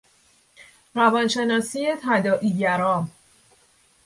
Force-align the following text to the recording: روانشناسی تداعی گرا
روانشناسی 0.95 1.87
تداعی 2.03 2.53
گرا 2.53 3.07